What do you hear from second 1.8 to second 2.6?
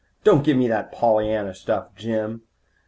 Jim.